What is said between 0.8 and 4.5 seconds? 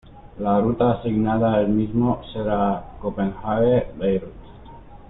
asignada al mismo será Copenhague-Beirut.